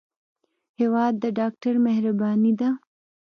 [0.79, 2.69] هېواد د ډاکټر مهرباني ده.